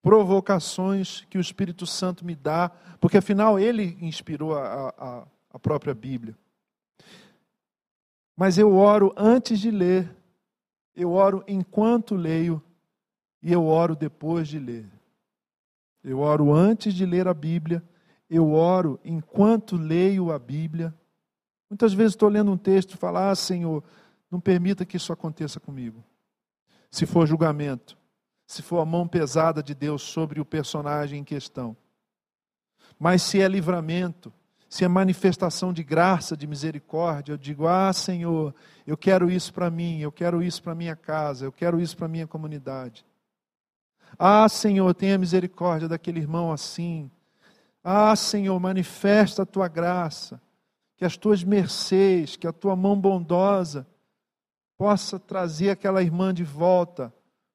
[0.02, 5.94] provocações que o Espírito Santo me dá, porque afinal ele inspirou a, a, a própria
[5.94, 6.36] Bíblia.
[8.36, 10.14] Mas eu oro antes de ler,
[10.99, 12.61] eu oro enquanto leio
[13.40, 14.84] e eu oro depois de ler.
[16.03, 17.84] Eu oro antes de ler a Bíblia,
[18.28, 20.92] eu oro enquanto leio a Bíblia.
[21.70, 23.84] Muitas vezes estou lendo um texto e falo, ah, Senhor,
[24.28, 26.03] não permita que isso aconteça comigo.
[26.90, 27.96] Se for julgamento,
[28.44, 31.76] se for a mão pesada de Deus sobre o personagem em questão.
[32.99, 34.32] Mas se é livramento,
[34.68, 38.54] se é manifestação de graça, de misericórdia, eu digo: Ah, Senhor,
[38.86, 42.06] eu quero isso para mim, eu quero isso para minha casa, eu quero isso para
[42.06, 43.04] minha comunidade.
[44.18, 47.10] Ah, Senhor, tenha misericórdia daquele irmão assim.
[47.82, 50.40] Ah, Senhor, manifesta a tua graça,
[50.96, 53.86] que as tuas mercês, que a tua mão bondosa
[54.76, 57.12] possa trazer aquela irmã de volta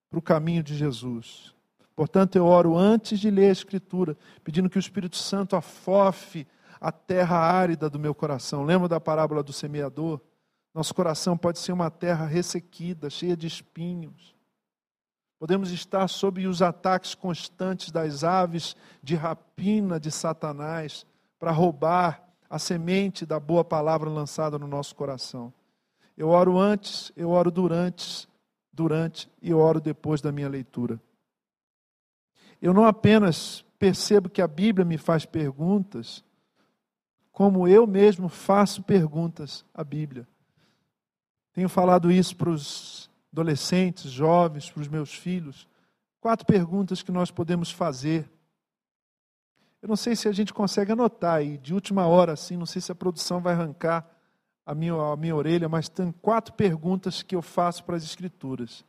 [0.10, 1.54] para o caminho de Jesus.
[1.96, 6.48] Portanto, eu oro antes de ler a Escritura, pedindo que o Espírito Santo afofe
[6.84, 8.66] a terra árida do meu coração.
[8.66, 10.20] Lembra da parábola do semeador?
[10.74, 14.36] Nosso coração pode ser uma terra ressequida, cheia de espinhos.
[15.40, 21.06] Podemos estar sob os ataques constantes das aves de rapina de Satanás
[21.40, 25.54] para roubar a semente da boa palavra lançada no nosso coração.
[26.18, 28.28] Eu oro antes, eu oro durante,
[28.74, 31.02] durante e eu oro depois da minha leitura.
[32.62, 36.26] Eu não apenas percebo que a Bíblia me faz perguntas,
[37.34, 40.28] como eu mesmo faço perguntas à Bíblia.
[41.52, 45.68] Tenho falado isso para os adolescentes, jovens, para os meus filhos.
[46.22, 48.30] Quatro perguntas que nós podemos fazer.
[49.82, 52.82] Eu não sei se a gente consegue anotar aí, de última hora, assim, não sei
[52.82, 54.08] se a produção vai arrancar
[54.64, 58.86] a minha, a minha orelha, mas tem quatro perguntas que eu faço para as Escrituras.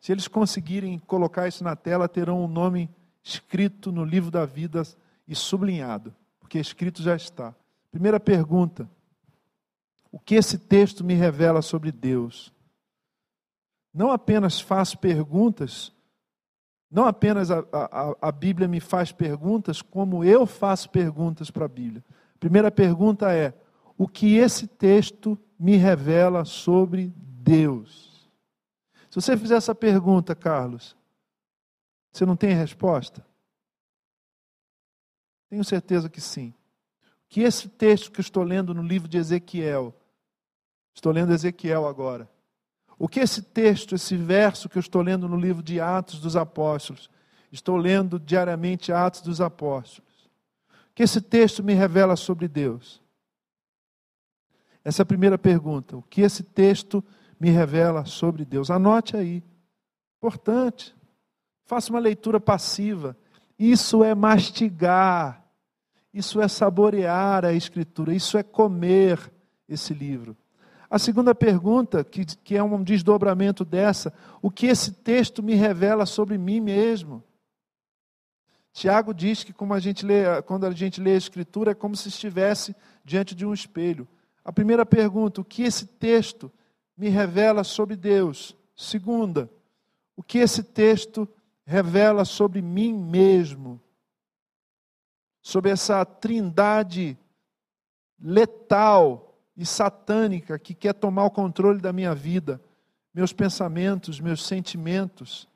[0.00, 2.88] Se eles conseguirem colocar isso na tela, terão o um nome
[3.24, 4.82] escrito no livro da vida
[5.26, 7.54] e sublinhado, porque escrito já está.
[7.92, 8.90] Primeira pergunta:
[10.10, 12.52] o que esse texto me revela sobre Deus?
[13.94, 15.92] Não apenas faço perguntas,
[16.90, 21.68] não apenas a, a, a Bíblia me faz perguntas, como eu faço perguntas para a
[21.68, 22.02] Bíblia.
[22.40, 23.52] Primeira pergunta é:
[23.98, 28.10] o que esse texto me revela sobre Deus?
[29.10, 30.96] Se você fizer essa pergunta, Carlos,
[32.10, 33.22] você não tem resposta?
[35.50, 36.54] Tenho certeza que sim
[37.32, 39.94] que esse texto que estou lendo no livro de Ezequiel,
[40.94, 42.28] estou lendo Ezequiel agora,
[42.98, 46.36] o que esse texto, esse verso que eu estou lendo no livro de Atos dos
[46.36, 47.08] Apóstolos,
[47.50, 50.28] estou lendo diariamente Atos dos Apóstolos,
[50.90, 53.00] o que esse texto me revela sobre Deus?
[54.84, 55.96] Essa é a primeira pergunta.
[55.96, 57.02] O que esse texto
[57.40, 58.70] me revela sobre Deus?
[58.70, 59.42] Anote aí.
[60.18, 60.94] Importante.
[61.64, 63.16] Faça uma leitura passiva.
[63.58, 65.41] Isso é mastigar
[66.12, 69.32] isso é saborear a Escritura, isso é comer
[69.68, 70.36] esse livro.
[70.90, 76.04] A segunda pergunta, que, que é um desdobramento dessa, o que esse texto me revela
[76.04, 77.24] sobre mim mesmo?
[78.72, 81.96] Tiago diz que como a gente lê, quando a gente lê a Escritura é como
[81.96, 84.06] se estivesse diante de um espelho.
[84.44, 86.52] A primeira pergunta, o que esse texto
[86.96, 88.56] me revela sobre Deus?
[88.76, 89.50] Segunda,
[90.16, 91.28] o que esse texto
[91.64, 93.80] revela sobre mim mesmo?
[95.42, 97.18] Sobre essa trindade
[98.18, 102.62] letal e satânica que quer tomar o controle da minha vida,
[103.12, 105.48] meus pensamentos, meus sentimentos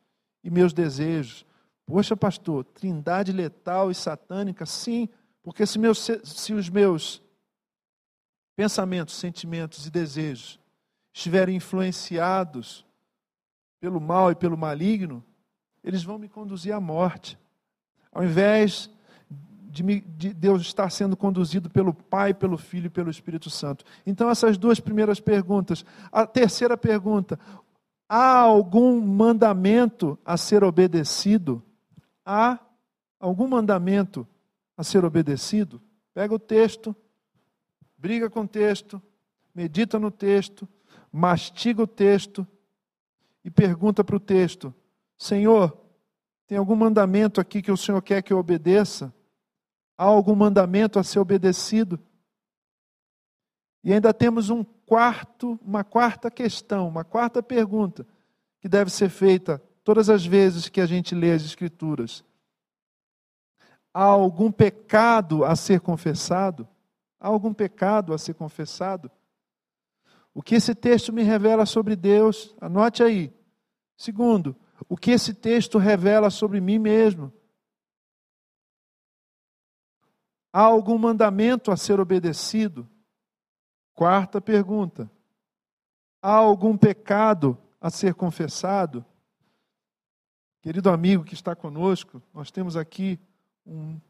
[0.43, 1.47] e meus desejos.
[1.87, 4.66] Poxa, pastor, trindade letal e satânica?
[4.66, 5.09] Sim,
[5.43, 7.22] porque se, meus, se os meus
[8.57, 10.59] pensamentos, sentimentos e desejos
[11.14, 12.84] estiverem influenciados
[13.80, 15.24] pelo mal e pelo maligno,
[15.84, 17.39] eles vão me conduzir à morte.
[18.11, 18.91] Ao invés
[19.83, 23.85] de, de Deus estar sendo conduzido pelo Pai, pelo Filho e pelo Espírito Santo.
[24.07, 25.85] Então, essas duas primeiras perguntas.
[26.11, 27.39] A terceira pergunta:
[28.09, 31.62] há algum mandamento a ser obedecido?
[32.24, 32.59] Há
[33.20, 34.27] algum mandamento
[34.77, 35.81] a ser obedecido?
[36.14, 36.97] Pega o texto,
[37.99, 39.01] briga com o texto,
[39.55, 40.66] medita no texto,
[41.12, 42.47] mastiga o texto
[43.45, 44.74] e pergunta para o texto:
[45.18, 45.77] Senhor,
[46.47, 49.12] tem algum mandamento aqui que o Senhor quer que eu obedeça?
[49.97, 51.99] Há algum mandamento a ser obedecido?
[53.82, 58.07] E ainda temos um quarto, uma quarta questão, uma quarta pergunta
[58.61, 62.24] que deve ser feita todas as vezes que a gente lê as escrituras.
[63.94, 66.68] Há algum pecado a ser confessado?
[67.18, 69.11] Há algum pecado a ser confessado?
[70.34, 72.55] O que esse texto me revela sobre Deus?
[72.61, 73.32] Anote aí.
[73.97, 74.55] Segundo,
[74.88, 77.32] o que esse texto revela sobre mim mesmo?
[80.57, 82.88] Há algum mandamento a ser obedecido?
[83.92, 85.11] Quarta pergunta:
[86.22, 89.04] há algum pecado a ser confessado?
[90.62, 93.20] Querido amigo que está conosco, nós temos aqui
[93.66, 94.00] um,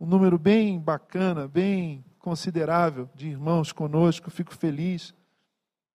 [0.00, 5.14] um número bem bacana, bem considerável de irmãos conosco, fico feliz.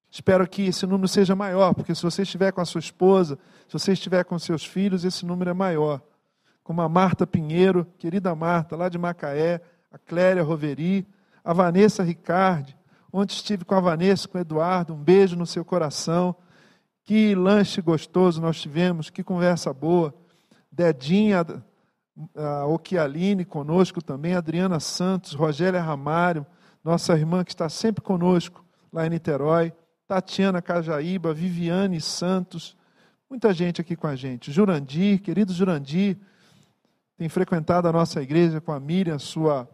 [0.10, 3.38] Espero que esse número seja maior, porque se você estiver com a sua esposa,
[3.68, 6.02] se você estiver com seus filhos, esse número é maior.
[6.64, 9.62] Como a Marta Pinheiro, querida Marta, lá de Macaé,
[9.92, 11.08] a Cléria Roveri,
[11.44, 12.78] a Vanessa Ricardi.
[13.12, 16.36] Ontem estive com a Vanessa, com o Eduardo, um beijo no seu coração.
[17.04, 20.14] Que lanche gostoso nós tivemos, que conversa boa.
[20.72, 21.46] Dedinha,
[22.36, 26.46] a Oquialine conosco também, Adriana Santos, Rogélia Ramário,
[26.84, 29.74] nossa irmã que está sempre conosco lá em Niterói,
[30.08, 32.76] Tatiana Cajaíba, Viviane Santos,
[33.30, 34.52] muita gente aqui com a gente.
[34.52, 36.18] Jurandir, querido Jurandir,
[37.18, 39.68] tem frequentado a nossa igreja com a Miriam, sua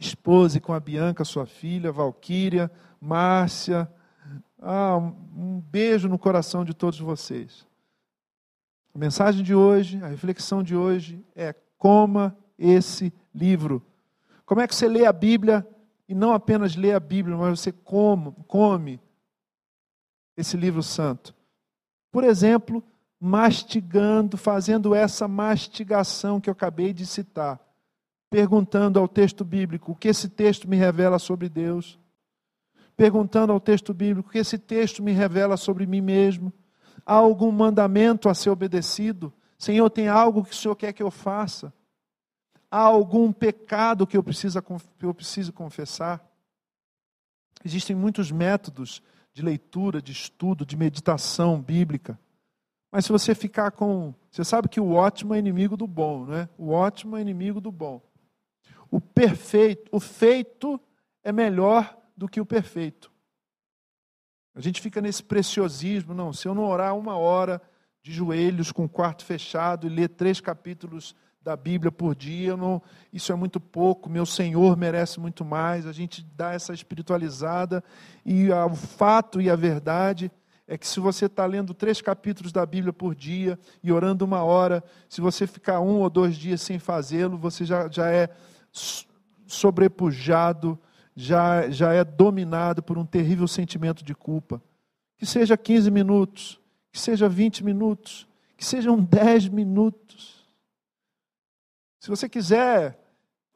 [0.00, 2.70] esposa, e com a Bianca, sua filha, Valquíria,
[3.00, 3.90] Márcia.
[4.60, 7.66] Ah, um beijo no coração de todos vocês.
[8.94, 13.84] A mensagem de hoje, a reflexão de hoje é: coma esse livro.
[14.44, 15.66] Como é que você lê a Bíblia
[16.08, 19.00] e não apenas lê a Bíblia, mas você come, come
[20.36, 21.34] esse livro santo?
[22.10, 22.82] Por exemplo,
[23.20, 27.60] mastigando, fazendo essa mastigação que eu acabei de citar
[28.30, 31.98] perguntando ao texto bíblico o que esse texto me revela sobre Deus,
[32.96, 36.52] perguntando ao texto bíblico o que esse texto me revela sobre mim mesmo.
[37.06, 39.32] Há algum mandamento a ser obedecido?
[39.56, 41.72] Senhor, tem algo que o Senhor quer que eu faça?
[42.70, 44.24] Há algum pecado que eu
[45.00, 46.24] eu preciso confessar?
[47.64, 49.02] Existem muitos métodos
[49.32, 52.18] de leitura, de estudo, de meditação bíblica.
[52.90, 54.14] Mas se você ficar com.
[54.30, 56.48] Você sabe que o ótimo é inimigo do bom, não é?
[56.56, 58.00] O ótimo é inimigo do bom.
[58.90, 60.80] O perfeito, o feito
[61.22, 63.10] é melhor do que o perfeito.
[64.54, 67.62] A gente fica nesse preciosismo, não, se eu não orar uma hora
[68.02, 72.82] de joelhos com o quarto fechado e ler três capítulos da Bíblia por dia, não,
[73.12, 75.86] isso é muito pouco, meu Senhor merece muito mais.
[75.86, 77.84] A gente dá essa espiritualizada
[78.24, 80.30] e o fato e a verdade
[80.66, 84.42] é que se você está lendo três capítulos da Bíblia por dia e orando uma
[84.42, 88.28] hora, se você ficar um ou dois dias sem fazê-lo, você já, já é
[89.46, 90.78] sobrepujado,
[91.14, 94.62] já, já é dominado por um terrível sentimento de culpa.
[95.16, 96.60] Que seja 15 minutos,
[96.92, 100.46] que seja 20 minutos, que sejam 10 minutos.
[101.98, 102.98] Se você quiser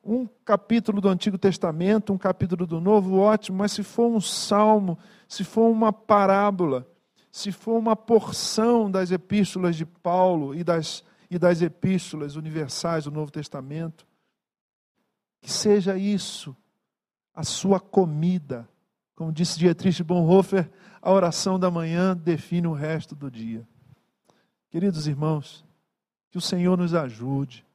[0.02, 4.98] um capítulo do Antigo Testamento, um capítulo do Novo, ótimo, mas se for um salmo,
[5.28, 6.86] se for uma parábola,
[7.30, 13.12] se for uma porção das epístolas de Paulo e das, e das epístolas universais do
[13.12, 14.04] Novo Testamento,
[15.42, 16.56] que seja isso
[17.34, 18.68] a sua comida.
[19.14, 20.70] Como disse Dietrich Bonhoeffer,
[21.02, 23.68] a oração da manhã define o resto do dia.
[24.70, 25.66] Queridos irmãos,
[26.30, 27.66] que o Senhor nos ajude,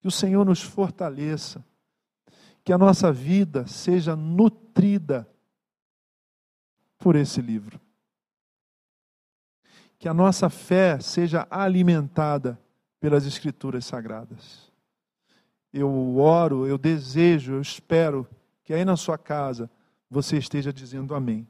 [0.00, 1.64] que o Senhor nos fortaleça,
[2.64, 5.26] que a nossa vida seja nutrida
[6.98, 7.80] por esse livro.
[9.98, 12.60] Que a nossa fé seja alimentada
[13.00, 14.71] pelas Escrituras Sagradas
[15.72, 18.26] eu oro, eu desejo, eu espero
[18.64, 19.70] que aí na sua casa
[20.10, 21.46] você esteja dizendo amém.